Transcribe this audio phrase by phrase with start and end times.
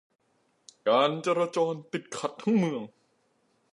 [0.87, 2.83] การจราจรติดขัดทั้งเมือง